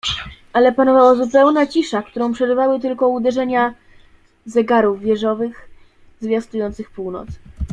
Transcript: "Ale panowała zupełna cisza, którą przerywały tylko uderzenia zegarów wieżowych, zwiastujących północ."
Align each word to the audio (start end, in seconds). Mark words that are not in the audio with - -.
"Ale 0.53 0.71
panowała 0.71 1.15
zupełna 1.15 1.67
cisza, 1.67 2.03
którą 2.03 2.33
przerywały 2.33 2.79
tylko 2.79 3.07
uderzenia 3.07 3.73
zegarów 4.45 4.99
wieżowych, 5.01 5.69
zwiastujących 6.19 6.91
północ." 6.91 7.29